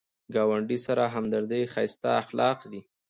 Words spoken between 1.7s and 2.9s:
ښایسته اخلاق دي